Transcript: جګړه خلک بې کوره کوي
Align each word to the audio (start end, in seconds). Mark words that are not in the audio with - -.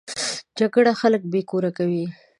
جګړه 0.59 0.91
خلک 1.01 1.21
بې 1.31 1.41
کوره 1.49 1.71
کوي 1.77 2.05